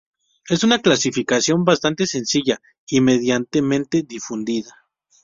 [0.49, 4.75] Es una clasificación bastante sencilla, y medianamente difundida.